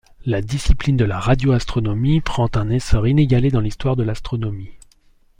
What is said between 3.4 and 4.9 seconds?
dans l'histoire de l'astronomie.